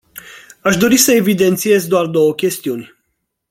Aș 0.61 0.77
dori 0.77 0.97
să 0.97 1.11
evidențiez 1.11 1.87
doar 1.87 2.05
două 2.05 2.33
chestiuni. 2.33 2.95